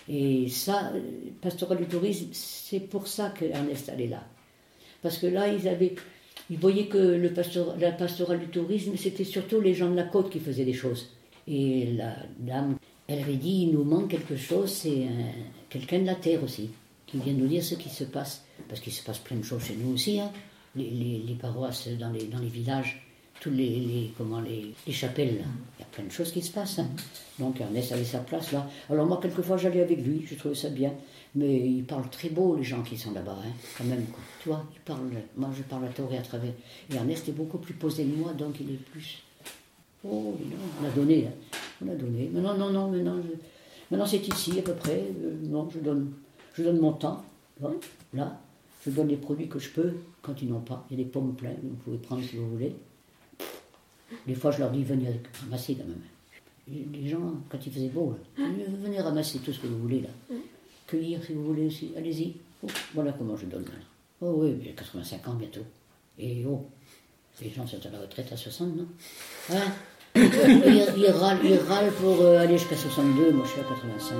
Et 0.09 0.49
ça, 0.49 0.91
euh, 0.93 0.99
pastoral 1.41 1.77
du 1.77 1.85
tourisme, 1.85 2.27
c'est 2.33 2.81
pour 2.81 3.07
ça 3.07 3.29
que 3.29 3.45
Ernest 3.45 3.87
allait 3.89 4.07
là. 4.07 4.23
Parce 5.01 5.17
que 5.17 5.27
là, 5.27 5.47
ils 5.47 5.67
avaient 5.67 5.95
ils 6.49 6.57
voyaient 6.57 6.87
que 6.87 6.97
le 6.97 7.33
la 7.79 7.91
pastorale 7.91 8.39
du 8.39 8.47
tourisme, 8.47 8.93
c'était 8.97 9.23
surtout 9.23 9.61
les 9.61 9.73
gens 9.73 9.89
de 9.89 9.95
la 9.95 10.03
côte 10.03 10.29
qui 10.29 10.39
faisaient 10.39 10.65
des 10.65 10.73
choses. 10.73 11.09
Et 11.47 11.93
la 11.93 12.15
dame, 12.39 12.77
elle 13.07 13.19
avait 13.19 13.35
dit, 13.35 13.63
il 13.63 13.71
nous 13.71 13.83
manque 13.83 14.09
quelque 14.09 14.35
chose, 14.35 14.71
c'est 14.71 15.07
quelqu'un 15.69 15.99
de 15.99 16.05
la 16.05 16.15
terre 16.15 16.43
aussi, 16.43 16.69
qui 17.05 17.17
vient 17.17 17.33
nous 17.33 17.47
dire 17.47 17.63
ce 17.63 17.75
qui 17.75 17.89
se 17.89 18.03
passe. 18.03 18.45
Parce 18.67 18.81
qu'il 18.81 18.93
se 18.93 19.03
passe 19.03 19.19
plein 19.19 19.37
de 19.37 19.43
choses 19.43 19.63
chez 19.63 19.75
nous 19.75 19.93
aussi, 19.93 20.19
hein. 20.19 20.31
les, 20.75 21.37
paroisses 21.39 21.87
dans 21.99 22.11
les 22.11 22.47
villages, 22.47 23.02
tous 23.43 23.49
les, 23.49 23.81
les 23.81 24.13
comment, 24.17 24.39
les, 24.39 24.73
les, 24.87 24.93
chapelles, 24.93 25.43
il 25.77 25.81
y 25.81 25.83
a 25.83 25.87
plein 25.91 26.05
de 26.05 26.11
choses 26.11 26.31
qui 26.31 26.41
se 26.41 26.51
passent. 26.51 26.79
Hein. 26.79 26.87
Donc 27.37 27.59
Ernest 27.59 27.91
avait 27.91 28.05
sa 28.05 28.19
place 28.19 28.53
là. 28.53 28.65
Alors 28.89 29.05
moi, 29.05 29.19
quelquefois, 29.21 29.57
j'allais 29.57 29.81
avec 29.81 29.99
lui, 29.99 30.25
je 30.25 30.35
trouvais 30.35 30.55
ça 30.55 30.69
bien. 30.69 30.93
Mais 31.35 31.59
ils 31.59 31.83
parlent 31.83 32.09
très 32.09 32.29
beau, 32.29 32.55
les 32.55 32.63
gens 32.63 32.81
qui 32.83 32.97
sont 32.97 33.11
là-bas, 33.11 33.37
hein, 33.43 33.51
quand 33.77 33.83
même. 33.83 34.05
Quoi. 34.05 34.23
Tu 34.41 34.49
vois, 34.49 34.65
ils 34.73 34.79
parlent, 34.79 35.11
moi 35.35 35.49
je 35.57 35.63
parle 35.63 35.83
à 35.83 35.89
Toré 35.89 36.17
à 36.17 36.21
travers. 36.21 36.53
Et 36.89 36.95
Ernest 36.95 37.27
est 37.27 37.33
beaucoup 37.33 37.57
plus 37.57 37.73
posé 37.73 38.05
que 38.05 38.15
moi, 38.15 38.31
donc 38.31 38.55
il 38.61 38.71
est 38.71 38.85
plus. 38.91 39.23
Oh, 40.05 40.37
non, 40.39 40.57
on 40.81 40.85
a 40.85 40.89
donné, 40.91 41.27
hein. 41.27 41.57
on 41.85 41.89
a 41.89 41.95
donné. 41.95 42.29
Mais 42.31 42.39
non, 42.39 42.57
non, 42.57 42.69
non, 42.69 42.91
maintenant, 42.91 43.17
maintenant 43.91 44.05
c'est 44.05 44.25
ici 44.25 44.57
à 44.57 44.61
peu 44.61 44.73
près. 44.73 45.03
Euh, 45.21 45.35
non, 45.43 45.67
je 45.69 45.79
donne, 45.79 46.13
je 46.53 46.63
donne 46.63 46.79
mon 46.79 46.93
temps. 46.93 47.21
Là, 48.13 48.39
je 48.85 48.91
donne 48.91 49.09
les 49.09 49.17
produits 49.17 49.49
que 49.49 49.59
je 49.59 49.69
peux 49.69 49.93
quand 50.21 50.41
ils 50.41 50.47
n'ont 50.47 50.61
pas. 50.61 50.85
Il 50.89 50.97
y 50.97 51.01
a 51.01 51.03
des 51.03 51.09
pommes 51.09 51.35
pleines, 51.35 51.59
vous 51.61 51.75
pouvez 51.83 51.97
prendre 51.97 52.23
si 52.23 52.37
vous 52.37 52.49
voulez. 52.49 52.73
Des 54.27 54.35
fois, 54.35 54.51
je 54.51 54.59
leur 54.59 54.71
dis 54.71 54.83
venez 54.83 55.07
ramasser 55.41 55.75
quand 55.75 55.85
même. 55.85 56.01
Les 56.93 57.09
gens, 57.09 57.33
quand 57.49 57.57
il 57.65 57.71
faisait 57.71 57.89
beau, 57.89 58.15
venez 58.37 59.01
ramasser 59.01 59.39
tout 59.39 59.51
ce 59.51 59.59
que 59.59 59.67
vous 59.67 59.79
voulez 59.79 60.01
là 60.01 60.09
cueillir 60.93 61.23
si 61.23 61.33
vous 61.33 61.43
voulez 61.43 61.67
aussi. 61.67 61.91
Allez-y. 61.97 62.35
Oh, 62.63 62.67
voilà 62.93 63.11
comment 63.13 63.35
je 63.35 63.45
donne. 63.45 63.65
Oh 64.21 64.35
oui, 64.37 64.55
j'ai 64.63 64.71
85 64.71 65.27
ans 65.27 65.33
bientôt. 65.33 65.65
Et 66.19 66.45
oh, 66.45 66.65
les 67.41 67.49
gens 67.49 67.65
sont 67.65 67.85
à 67.85 67.89
la 67.89 67.99
retraite 67.99 68.31
à 68.31 68.37
60, 68.37 68.75
non? 68.75 68.87
Hein? 69.51 69.71
Ils, 70.15 71.09
râlent, 71.09 71.91
pour 71.93 72.21
euh, 72.21 72.39
aller 72.39 72.57
jusqu'à 72.57 72.77
62, 72.77 73.31
moi 73.31 73.45
je 73.45 73.51
suis 73.51 73.61
à 73.61 73.63
85. 73.63 74.15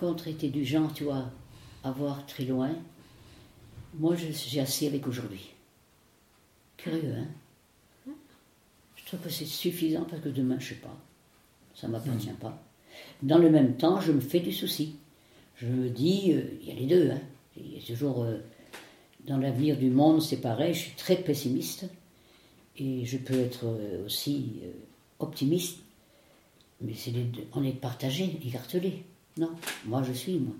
Contre, 0.00 0.26
était 0.26 0.48
du 0.48 0.64
genre, 0.64 0.92
tu 0.92 1.04
vois, 1.04 1.30
à 1.84 1.90
voir 1.92 2.26
très 2.26 2.44
loin. 2.44 2.70
Moi, 3.94 4.16
j'ai 4.16 4.60
assez 4.60 4.86
avec 4.86 5.06
aujourd'hui. 5.06 5.50
Curieux, 6.76 7.14
hein? 7.14 8.12
Je 8.96 9.04
trouve 9.06 9.20
que 9.20 9.30
c'est 9.30 9.44
suffisant 9.44 10.04
parce 10.08 10.22
que 10.22 10.28
demain, 10.28 10.58
je 10.58 10.70
sais 10.70 10.74
pas. 10.76 10.96
Ça 11.74 11.86
ne 11.86 11.92
m'appartient 11.92 12.28
pas. 12.40 12.62
Dans 13.22 13.38
le 13.38 13.50
même 13.50 13.76
temps, 13.76 14.00
je 14.00 14.12
me 14.12 14.20
fais 14.20 14.40
du 14.40 14.52
souci. 14.52 14.96
Je 15.56 15.66
me 15.66 15.90
dis, 15.90 16.32
euh, 16.32 16.42
il 16.62 16.68
y 16.68 16.70
a 16.70 16.74
les 16.74 16.86
deux. 16.86 17.10
Hein. 17.10 17.20
Il 17.56 17.74
y 17.74 17.78
a 17.78 17.82
toujours, 17.82 18.22
euh, 18.22 18.38
dans 19.26 19.36
l'avenir 19.36 19.76
du 19.76 19.90
monde, 19.90 20.22
c'est 20.22 20.40
pareil. 20.40 20.74
Je 20.74 20.78
suis 20.78 20.94
très 20.96 21.16
pessimiste. 21.16 21.86
Et 22.76 23.04
je 23.04 23.18
peux 23.18 23.38
être 23.38 23.64
euh, 23.64 24.06
aussi 24.06 24.60
optimiste. 25.18 25.80
Mais 26.80 26.94
c'est 26.94 27.12
on 27.52 27.62
est 27.62 27.72
partagé, 27.72 28.38
écartelé. 28.46 29.04
Non, 29.36 29.50
moi 29.86 30.02
je 30.02 30.12
suis, 30.12 30.38
moi. 30.38 30.54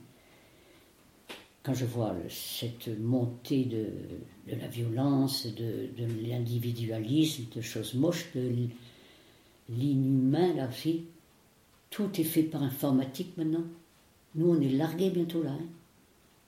Quand 1.63 1.75
je 1.75 1.85
vois 1.85 2.15
cette 2.31 2.89
montée 2.99 3.65
de, 3.67 3.87
la 4.49 4.67
violence, 4.67 5.47
de, 5.47 5.91
l'individualisme, 6.27 7.45
de 7.55 7.61
choses 7.61 7.95
moches, 7.95 8.33
de 8.35 8.51
l'inhumain 9.69 10.55
là 10.55 10.69
aussi, 10.69 11.05
tout 11.91 12.09
est 12.19 12.25
fait 12.25 12.45
par 12.45 12.63
informatique 12.63 13.37
maintenant. 13.37 13.65
Nous, 14.37 14.49
on 14.49 14.61
est 14.61 14.71
largués 14.71 15.11
bientôt 15.11 15.43
là. 15.43 15.51
Hein. 15.51 15.67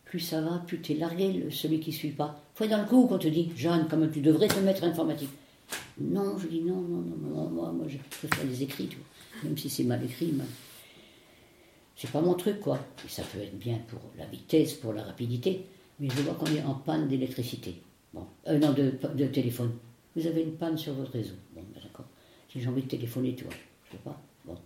Plus 0.05 0.21
ça 0.21 0.41
va, 0.41 0.59
plus 0.67 0.81
tu 0.81 0.93
es 0.93 0.95
largué, 0.95 1.47
celui 1.51 1.81
qui 1.81 1.93
suit 1.93 2.11
pas. 2.11 2.41
Faut 2.55 2.67
dans 2.67 2.81
le 2.81 2.89
coup 2.89 3.07
qu'on 3.07 3.19
te 3.19 3.29
dit, 3.29 3.51
Jeanne, 3.57 3.87
comment 3.91 4.09
tu 4.09 4.21
devrais 4.21 4.49
te 4.49 4.61
mettre 4.61 4.85
informatique. 4.85 5.31
Non, 6.01 6.39
je 6.39 6.49
dis 6.49 6.61
non, 6.61 6.81
non, 6.81 7.03
non, 7.03 7.51
moi, 7.51 7.73
moi 7.73 7.87
je 7.89 7.99
préfère 7.99 8.47
les 8.47 8.63
écrits, 8.63 8.91
même 9.43 9.57
si 9.59 9.69
c'est 9.69 9.85
mal 9.85 10.03
écrit. 10.05 10.33
C'est 11.97 12.11
pas 12.11 12.21
mon 12.21 12.35
truc, 12.35 12.61
quoi. 12.61 12.79
ça 13.09 13.23
peut 13.23 13.41
être 13.41 13.59
bien 13.59 13.79
pour 13.89 14.01
la 14.19 14.27
vitesse, 14.27 14.75
pour 14.75 14.93
la 14.93 15.03
rapidité, 15.03 15.67
mais 16.01 16.09
je 16.09 16.23
vois 16.23 16.35
qu'on 16.35 16.47
est 16.47 16.63
en 16.63 16.75
panne 16.75 17.09
d'électricité. 17.09 17.77
Bon, 18.13 18.27
euh, 18.49 18.59
non, 18.59 18.73
de, 18.73 19.27
téléphone. 19.27 19.73
Vous 20.17 20.27
avez 20.27 20.43
une 20.43 20.55
panne 20.55 20.77
sur 20.77 20.95
votre 20.95 21.13
réseau. 21.13 21.35
Bon, 21.55 21.63
ben, 21.75 21.81
d'accord. 21.83 22.07
Si 22.51 22.61
j'ai 22.61 22.69
envie 22.69 22.83
de 22.83 22.89
téléphoner, 22.89 23.35
tu 23.35 23.45
vois, 23.45 23.55
je 23.87 23.93
sais 23.93 24.03
pas. 24.03 24.21
Bon. 24.45 24.57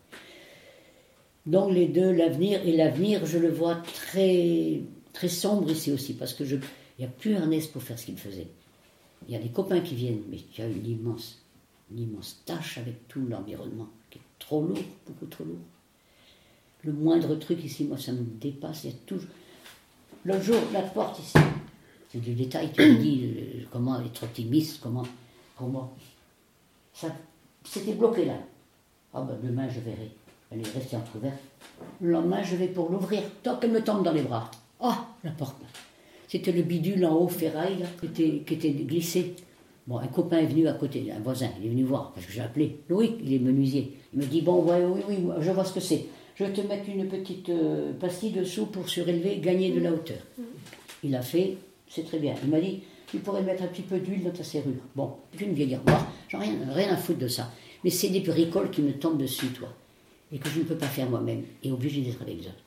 Donc 1.47 1.73
les 1.73 1.87
deux, 1.87 2.11
l'avenir 2.11 2.61
et 2.65 2.77
l'avenir, 2.77 3.25
je 3.25 3.39
le 3.39 3.51
vois 3.51 3.77
très, 3.77 4.81
très 5.13 5.29
sombre 5.29 5.71
ici 5.71 5.93
aussi, 5.93 6.15
parce 6.15 6.35
que 6.35 6.43
il 6.45 6.61
n'y 6.99 7.05
a 7.05 7.09
plus 7.09 7.33
Ernest 7.33 7.73
pour 7.73 7.83
faire 7.83 7.99
ce 7.99 8.07
qu'il 8.07 8.19
faisait. 8.19 8.49
Il 9.29 9.35
y 9.35 9.37
a 9.37 9.41
des 9.41 9.51
copains 9.51 9.81
qui 9.81 9.95
viennent, 9.95 10.23
mais 10.29 10.39
il 10.39 10.59
y 10.59 10.63
a 10.63 10.69
une 10.69 10.87
immense, 10.87 11.43
une 11.91 12.01
immense 12.01 12.43
tâche 12.45 12.79
avec 12.79 13.07
tout 13.09 13.25
l'environnement, 13.27 13.89
qui 14.11 14.19
est 14.19 14.23
trop 14.39 14.63
lourd, 14.63 14.79
beaucoup 15.07 15.27
trop 15.27 15.45
lourd 15.45 15.59
le 16.87 16.93
moindre 16.93 17.35
truc 17.35 17.63
ici, 17.65 17.85
moi, 17.85 17.99
ça 17.99 18.13
me 18.13 18.25
dépasse. 18.41 18.85
Il 18.85 18.91
y 18.91 18.93
a 18.93 18.97
toujours. 19.05 19.29
Le 20.25 20.41
jour, 20.41 20.61
la 20.73 20.83
porte 20.83 21.19
ici, 21.19 21.39
c'est 22.11 22.21
du 22.21 22.35
détail 22.35 22.73
qui 22.73 22.81
me 22.81 22.97
dit 22.97 23.25
euh, 23.25 23.65
comment 23.71 24.01
être 24.01 24.23
optimiste, 24.23 24.81
comment. 24.81 25.05
comment. 25.59 25.93
Ça, 26.95 27.09
c'était 27.65 27.93
bloqué 27.93 28.25
là. 28.25 28.39
Ah 29.13 29.23
ben 29.23 29.37
demain 29.43 29.69
je 29.69 29.81
verrai. 29.81 30.11
Elle 30.51 30.61
est 30.61 30.71
restée 30.71 30.97
entrouverte. 30.97 31.39
Le 32.01 32.11
lendemain, 32.11 32.43
je 32.43 32.57
vais 32.57 32.69
pour 32.69 32.91
l'ouvrir. 32.91 33.23
Tant 33.43 33.57
qu'elle 33.57 33.73
me 33.73 33.83
tombe 33.83 34.05
dans 34.05 34.13
les 34.13 34.23
bras. 34.23 34.51
Ah, 34.81 35.07
la 35.25 35.33
porte. 35.33 35.57
C'était 36.29 36.53
le 36.53 36.63
bidule 36.63 37.05
en 37.05 37.15
haut, 37.15 37.29
ferraille, 37.29 37.85
qui 38.01 38.07
était, 38.07 38.43
qui 38.47 38.55
était 38.55 38.71
glissé. 38.71 39.35
Bon, 39.87 39.99
un 39.99 40.07
copain 40.07 40.39
est 40.39 40.47
venu 40.47 40.67
à 40.67 40.73
côté, 40.73 41.13
un 41.13 41.21
voisin, 41.21 41.49
il 41.61 41.67
est 41.67 41.71
venu 41.71 41.85
voir, 41.85 42.13
parce 42.13 42.27
que 42.27 42.33
j'ai 42.33 42.41
appelé. 42.41 42.81
Loïc, 42.89 43.15
il 43.23 43.35
est 43.35 43.39
menuisier. 43.39 43.97
Il 44.13 44.21
me 44.21 44.25
dit, 44.25 44.43
bon, 44.43 44.65
ouais, 44.65 44.85
oui, 44.85 45.03
oui, 45.09 45.33
je 45.41 45.51
vois 45.53 45.65
ce 45.65 45.73
que 45.73 45.81
c'est 45.81 46.07
je 46.37 46.45
vais 46.45 46.53
te 46.53 46.61
mettre 46.61 46.89
une 46.89 47.09
petite 47.09 47.49
euh, 47.49 47.93
pastille 47.99 48.31
dessous 48.31 48.67
pour 48.67 48.89
surélever, 48.89 49.39
gagner 49.39 49.71
de 49.71 49.81
la 49.81 49.91
hauteur. 49.93 50.19
Il 51.03 51.15
a 51.15 51.23
fait, 51.23 51.57
c'est 51.89 52.05
très 52.05 52.19
bien. 52.19 52.35
Il 52.45 52.51
m'a 52.51 52.61
dit, 52.61 52.83
tu 53.07 53.19
pourrais 53.19 53.43
mettre 53.43 53.63
un 53.63 53.69
petit 53.69 53.83
peu 53.83 53.99
d'huile 53.99 54.23
dans 54.23 54.31
ta 54.31 54.45
serrure. 54.45 54.73
Bon, 54.95 55.15
une 55.41 55.55
vieille 55.55 55.75
armoire, 55.75 56.07
j'en 56.29 56.41
rien, 56.41 56.53
rien 56.71 56.93
à 56.93 56.97
foutre 56.97 57.21
de 57.21 57.29
ça. 57.29 57.51
Mais 57.85 57.91
c'est 57.91 58.09
des 58.09 58.21
bricoles 58.21 58.71
qui 58.71 58.83
me 58.83 58.93
tombent 58.93 59.19
dessus, 59.19 59.47
toi, 59.49 59.69
et 60.33 60.39
que 60.39 60.49
je 60.49 60.59
ne 60.59 60.65
peux 60.65 60.77
pas 60.77 60.87
faire 60.87 61.09
moi-même, 61.09 61.43
et 61.63 61.73
obligé 61.73 62.03
d'être 62.03 62.21
avec 62.23 62.37
les 62.37 62.47
autres. 62.47 62.63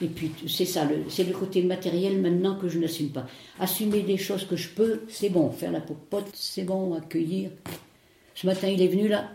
Et 0.00 0.08
puis, 0.08 0.32
c'est 0.48 0.64
ça, 0.64 0.86
c'est 1.08 1.24
le 1.24 1.32
côté 1.32 1.62
matériel 1.62 2.20
maintenant 2.20 2.56
que 2.56 2.68
je 2.68 2.78
n'assume 2.78 3.10
pas. 3.10 3.26
Assumer 3.60 4.02
des 4.02 4.16
choses 4.16 4.44
que 4.44 4.56
je 4.56 4.68
peux, 4.68 5.02
c'est 5.08 5.30
bon. 5.30 5.50
Faire 5.50 5.70
la 5.70 5.80
popote, 5.80 6.28
c'est 6.34 6.64
bon. 6.64 6.94
Accueillir. 6.94 7.50
Ce 8.34 8.44
matin, 8.46 8.68
il 8.68 8.82
est 8.82 8.88
venu 8.88 9.06
là, 9.06 9.30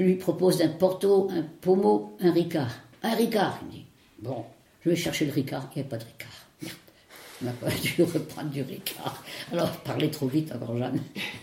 je 0.00 0.04
lui 0.06 0.14
propose 0.14 0.62
un 0.62 0.68
Porto, 0.68 1.28
un 1.30 1.42
Pomo, 1.42 2.16
un 2.20 2.32
Ricard. 2.32 2.72
Un 3.02 3.14
Ricard, 3.14 3.58
il 3.60 3.66
me 3.66 3.72
dit. 3.72 3.84
Bon, 4.18 4.46
je 4.80 4.88
vais 4.88 4.96
chercher 4.96 5.26
le 5.26 5.32
Ricard, 5.32 5.68
il 5.76 5.82
n'y 5.82 5.86
a 5.86 5.90
pas 5.90 5.98
de 5.98 6.04
Ricard. 6.04 6.30
Merde. 6.62 6.76
On 7.42 7.44
n'a 7.44 7.52
pas 7.52 7.68
dû 7.82 8.02
reprendre 8.02 8.48
du 8.48 8.62
Ricard. 8.62 9.22
Alors, 9.52 9.70
parler 9.82 10.10
trop 10.10 10.26
vite, 10.26 10.52
encore 10.54 10.78
Jeanne. 10.78 11.02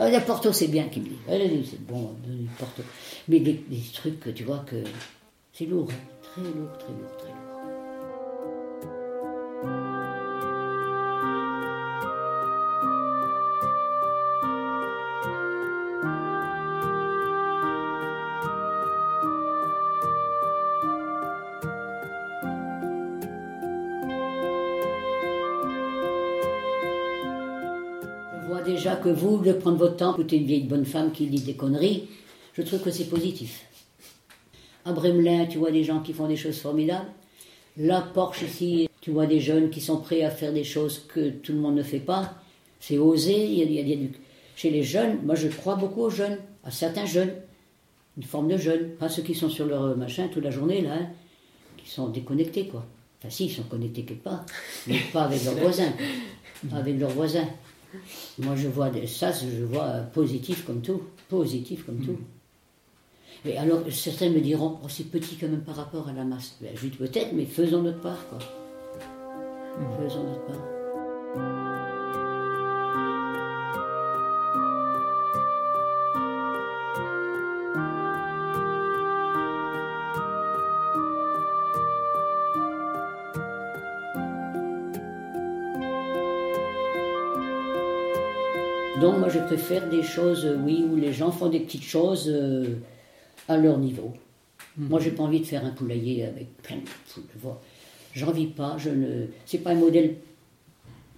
ah, 0.00 0.10
le 0.10 0.24
Porto, 0.26 0.52
c'est 0.52 0.66
bien, 0.66 0.88
qu'il 0.88 1.02
me 1.02 1.08
dit. 1.10 1.68
C'est 1.70 1.86
bon, 1.86 2.12
du 2.24 2.48
Porto. 2.58 2.82
Mais 3.28 3.38
des, 3.38 3.62
trucs 3.94 4.34
tu 4.34 4.42
vois 4.42 4.64
que 4.66 4.82
c'est 5.52 5.66
lourd, 5.66 5.88
hein. 5.92 6.16
très 6.22 6.42
lourd, 6.42 6.76
très 6.78 6.92
lourd, 6.92 7.16
très 7.18 7.28
lourd. 7.28 7.45
Que 28.74 29.08
vous, 29.08 29.38
de 29.38 29.52
prendre 29.52 29.76
votre 29.76 29.96
temps, 29.96 30.12
écouter 30.14 30.36
une 30.38 30.46
vieille 30.46 30.64
bonne 30.64 30.84
femme 30.84 31.12
qui 31.12 31.26
dit 31.26 31.40
des 31.40 31.54
conneries, 31.54 32.08
je 32.54 32.62
trouve 32.62 32.80
que 32.80 32.90
c'est 32.90 33.08
positif. 33.08 33.64
À 34.84 34.92
Bremelin, 34.92 35.46
tu 35.46 35.58
vois 35.58 35.70
des 35.70 35.84
gens 35.84 36.00
qui 36.00 36.12
font 36.12 36.28
des 36.28 36.36
choses 36.36 36.58
formidables. 36.58 37.06
La 37.76 38.00
Porsche 38.00 38.42
ici, 38.42 38.88
tu 39.00 39.10
vois 39.10 39.26
des 39.26 39.40
jeunes 39.40 39.70
qui 39.70 39.80
sont 39.80 39.98
prêts 39.98 40.22
à 40.22 40.30
faire 40.30 40.52
des 40.52 40.64
choses 40.64 41.04
que 41.08 41.30
tout 41.30 41.52
le 41.52 41.58
monde 41.58 41.76
ne 41.76 41.82
fait 41.82 42.00
pas. 42.00 42.34
C'est 42.80 42.98
osé. 42.98 43.34
Il 43.34 43.72
y 43.72 43.92
a, 43.92 43.96
Chez 44.56 44.70
les 44.70 44.82
jeunes, 44.82 45.18
moi 45.24 45.34
je 45.34 45.48
crois 45.48 45.76
beaucoup 45.76 46.02
aux 46.02 46.10
jeunes, 46.10 46.38
à 46.64 46.70
certains 46.70 47.06
jeunes, 47.06 47.32
une 48.16 48.22
forme 48.22 48.48
de 48.48 48.56
jeunes, 48.56 48.90
pas 48.98 49.08
ceux 49.08 49.22
qui 49.22 49.34
sont 49.34 49.50
sur 49.50 49.66
leur 49.66 49.96
machin 49.96 50.28
toute 50.28 50.44
la 50.44 50.50
journée 50.50 50.80
là, 50.80 50.94
hein, 50.94 51.06
qui 51.76 51.90
sont 51.90 52.08
déconnectés, 52.08 52.66
quoi. 52.66 52.86
Enfin, 53.18 53.30
si, 53.30 53.46
ils 53.46 53.52
sont 53.52 53.64
connectés 53.64 54.02
quelque 54.02 54.24
part, 54.24 54.44
mais 54.86 54.98
pas 55.12 55.24
avec 55.24 55.44
leurs 55.44 55.56
voisins. 55.56 55.92
Pas 56.70 56.76
avec 56.76 56.98
leurs 56.98 57.10
voisins. 57.10 57.46
Moi, 58.38 58.56
je 58.56 58.68
vois 58.68 58.90
ça, 59.06 59.32
je 59.32 59.64
vois 59.64 60.00
positif 60.12 60.64
comme 60.64 60.80
tout. 60.82 61.02
Positif 61.28 61.84
comme 61.84 62.04
tout. 62.04 62.18
Et 63.44 63.56
alors, 63.56 63.80
certains 63.90 64.30
me 64.30 64.40
diront, 64.40 64.78
oh, 64.82 64.88
c'est 64.88 65.04
petit 65.10 65.36
quand 65.36 65.48
même 65.48 65.62
par 65.62 65.76
rapport 65.76 66.08
à 66.08 66.12
la 66.12 66.24
masse. 66.24 66.56
Ben, 66.60 66.70
je 66.74 66.88
dis 66.88 66.96
peut-être, 66.96 67.32
mais 67.32 67.44
faisons 67.44 67.82
notre 67.82 68.00
part, 68.00 68.28
quoi. 68.28 68.38
Faisons 70.00 70.24
notre 70.24 70.46
part. 70.46 71.75
Donc, 89.00 89.18
moi, 89.18 89.28
je 89.28 89.38
préfère 89.40 89.88
des 89.90 90.02
choses, 90.02 90.44
euh, 90.46 90.56
oui, 90.56 90.84
où 90.88 90.96
les 90.96 91.12
gens 91.12 91.30
font 91.30 91.48
des 91.48 91.60
petites 91.60 91.82
choses 91.82 92.28
euh, 92.28 92.76
à 93.48 93.56
leur 93.56 93.78
niveau. 93.78 94.14
Moi, 94.76 95.00
j'ai 95.00 95.10
pas 95.10 95.22
envie 95.22 95.40
de 95.40 95.44
faire 95.46 95.64
un 95.64 95.70
poulailler 95.70 96.24
avec 96.24 96.56
plein 96.62 96.76
de 96.76 96.82
poules. 96.82 97.24
J'en 98.14 98.30
vis 98.32 98.46
pas. 98.46 98.76
Je 98.78 98.90
ne. 98.90 99.26
C'est 99.44 99.58
pas 99.58 99.70
un 99.70 99.74
modèle 99.74 100.16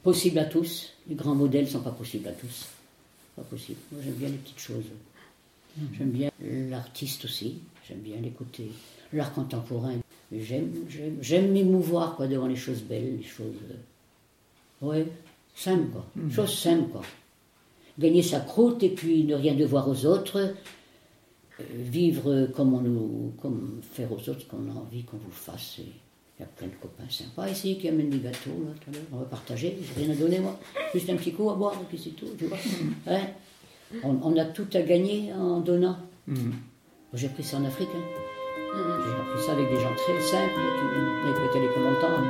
possible 0.03 0.39
à 0.39 0.45
tous. 0.45 0.93
Les 1.09 1.15
grands 1.15 1.35
modèles 1.35 1.69
sont 1.69 1.81
pas 1.81 1.91
possibles 1.93 2.29
à 2.29 2.33
tous. 2.33 2.67
Pas 3.37 3.43
possible. 3.43 3.79
Moi, 3.93 4.01
j'aime 4.05 4.15
bien 4.15 4.29
les 4.29 4.37
petites 4.37 4.59
choses. 4.61 4.85
J'aime 5.97 6.11
bien 6.11 6.31
l'artiste 6.41 7.25
aussi. 7.25 7.59
J'aime 7.87 7.99
bien 7.99 8.17
l'écouter. 8.21 8.71
L'art 9.13 9.33
contemporain. 9.33 9.95
J'aime, 10.33 10.71
j'aime, 10.89 11.17
j'aime 11.23 11.53
m'émouvoir 11.53 12.17
quoi 12.17 12.27
devant 12.27 12.47
les 12.49 12.57
choses 12.57 12.83
belles, 12.83 13.17
les 13.19 13.25
choses. 13.25 13.55
euh, 14.83 14.87
ouais, 14.87 15.07
simples 15.55 15.89
quoi. 15.91 16.07
Choses 16.31 16.53
simples 16.59 16.91
quoi. 16.91 17.03
Gagner 17.99 18.23
sa 18.23 18.41
croûte 18.41 18.83
et 18.83 18.91
puis 18.91 19.25
ne 19.25 19.35
rien 19.35 19.55
devoir 19.55 19.89
aux 19.89 20.07
autres. 20.07 20.39
euh, 20.39 21.65
vivre 21.75 22.47
comme 22.55 22.73
on 22.75 22.81
nous, 22.81 23.33
comme 23.43 23.81
faire 23.93 24.13
aux 24.13 24.17
autres 24.29 24.41
ce 24.43 24.47
qu'on 24.47 24.69
a 24.71 24.75
envie 24.75 25.03
qu'on 25.05 25.17
vous 25.17 25.31
fasse. 25.33 25.79
Il 25.79 26.43
y 26.43 26.45
a 26.45 26.47
plein 26.47 26.69
de 26.69 26.75
copains 26.81 27.09
sympas 27.11 27.49
ici 27.49 27.77
qui 27.79 27.89
amènent 27.89 28.11
des 28.11 28.19
gâteaux, 28.21 28.51
là, 28.65 28.71
tout 28.81 28.91
à 28.91 28.95
l'heure. 28.95 29.03
On 29.13 29.17
va 29.17 29.25
partager, 29.25 29.77
j'ai 29.83 30.05
rien 30.05 30.13
à 30.13 30.17
donner 30.17 30.39
moi. 30.39 30.57
Juste 30.95 31.11
un 31.11 31.17
petit 31.17 31.33
coup 31.33 31.51
à 31.51 31.57
boire, 31.57 31.73
et 31.75 31.85
puis 31.89 31.99
c'est 31.99 32.11
tout, 32.11 32.29
tu 32.39 32.45
vois. 32.47 32.59
Hein? 33.09 33.23
On, 34.05 34.17
on 34.23 34.37
a 34.37 34.45
tout 34.45 34.69
à 34.75 34.83
gagner 34.83 35.33
en 35.33 35.59
donnant. 35.61 35.97
Mhm. 36.29 36.53
J'ai 37.15 37.27
appris 37.27 37.43
ça 37.43 37.57
en 37.57 37.65
Afrique. 37.65 37.89
hein. 37.93 38.05
J'ai 38.77 39.21
appris 39.21 39.43
ça 39.45 39.53
avec 39.53 39.69
des 39.69 39.81
gens 39.81 39.95
très 39.97 40.21
simples 40.21 40.53
qui 40.55 41.01
n'avaient 41.27 41.41
pas 41.41 41.47
été 41.47 41.59
à 41.59 41.63
l'école 41.63 41.83
longtemps. 41.83 42.21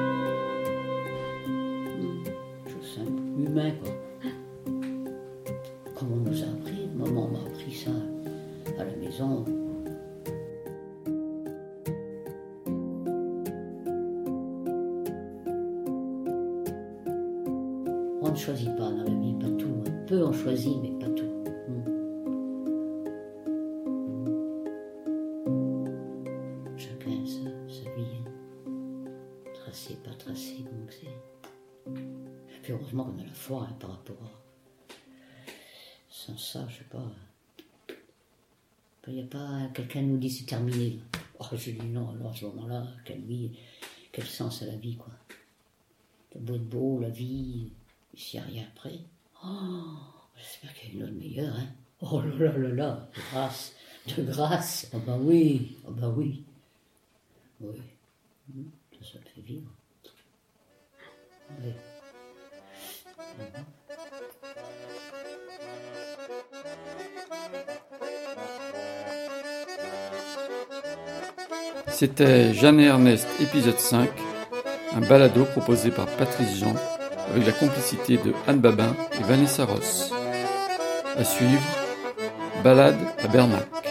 Hmm, 1.47 2.25
Chose 2.71 2.95
simple, 2.95 3.23
humain 3.39 3.73
quoi. 3.83 3.93
On 18.29 18.33
ne 18.33 18.37
choisit 18.37 18.77
pas 18.77 18.91
dans 18.91 19.05
la 19.05 19.21
vie, 19.21 19.33
pas 19.41 19.49
tout. 19.53 19.83
Peu 20.07 20.23
on 20.23 20.33
choisit, 20.35 20.77
mais 20.83 20.91
pas 20.99 21.09
tout. 21.13 21.25
Chacun 26.77 27.25
sa, 27.25 27.91
vie. 27.97 28.05
hein. 28.27 29.11
Tracé, 29.55 29.97
pas 30.05 30.13
tracé, 30.13 30.59
donc 30.59 30.93
c'est. 30.93 32.71
Heureusement 32.71 33.05
qu'on 33.05 33.19
a 33.19 33.25
la 33.25 33.33
foi 33.33 33.67
hein, 33.67 33.77
par 33.81 33.93
rapport 33.93 34.23
à. 34.23 34.93
Sans 36.11 36.37
ça, 36.37 36.67
je 36.69 36.81
sais 36.81 36.85
pas. 36.85 37.11
Il 39.07 39.15
n'y 39.15 39.23
a 39.23 39.27
pas 39.27 39.71
quelqu'un 39.73 40.03
nous 40.03 40.19
dit 40.19 40.29
c'est 40.29 40.45
terminé. 40.45 40.99
Oh, 41.39 41.47
je 41.53 41.71
dis 41.71 41.87
non, 41.87 42.11
alors 42.11 42.33
à 42.33 42.37
ce 42.37 42.45
moment-là, 42.45 42.89
quelle 43.07 43.23
vie, 43.23 43.53
quel 44.13 44.27
sens 44.27 44.61
à 44.61 44.67
la 44.67 44.77
vie, 44.77 44.97
quoi. 44.97 45.15
Beau 46.37 46.59
de 46.59 46.59
beau, 46.59 47.01
la 47.01 47.09
vie, 47.09 47.73
s'il 48.19 48.41
n'y 48.41 48.47
a 48.47 48.49
rien 48.49 48.65
après. 48.75 48.99
Oh, 49.45 49.49
j'espère 50.37 50.75
qu'il 50.75 50.89
y 50.89 50.93
a 50.93 50.95
une 50.97 51.05
autre 51.05 51.19
meilleure, 51.19 51.55
hein. 51.55 51.69
Oh 52.01 52.21
là 52.21 52.51
là 52.51 52.59
là 52.59 52.69
là, 52.69 53.09
de 53.15 53.21
grâce, 53.31 53.73
de 54.17 54.23
grâce. 54.23 54.89
Ah 54.93 54.99
bah 55.07 55.17
oui, 55.21 55.77
ah 55.87 55.91
bah 55.93 56.13
oui. 56.17 56.45
Oui, 57.61 57.81
ça, 59.01 59.15
ça 59.15 59.19
fait 59.35 59.41
vivre. 59.41 59.71
C'était 71.89 72.55
Jeanne 72.55 72.79
et 72.79 72.85
Ernest, 72.85 73.27
épisode 73.41 73.79
5, 73.79 74.09
un 74.93 75.01
balado 75.01 75.45
proposé 75.47 75.91
par 75.91 76.07
Patrice 76.17 76.59
Jean 76.59 76.75
avec 77.31 77.47
la 77.47 77.53
complicité 77.53 78.17
de 78.17 78.33
Anne 78.47 78.61
Babin 78.61 78.95
et 79.19 79.23
Vanessa 79.25 79.65
Ross. 79.65 80.13
À 81.17 81.25
suivre, 81.25 81.63
Balade 82.63 82.99
à 83.23 83.29
Bernac. 83.29 83.88